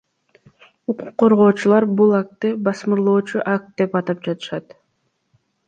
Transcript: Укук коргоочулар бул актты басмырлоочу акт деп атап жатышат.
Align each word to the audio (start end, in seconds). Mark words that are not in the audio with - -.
Укук 0.93 1.11
коргоочулар 1.23 1.87
бул 1.99 2.15
актты 2.21 2.53
басмырлоочу 2.69 3.45
акт 3.55 3.71
деп 3.83 3.97
атап 4.03 4.27
жатышат. 4.31 4.77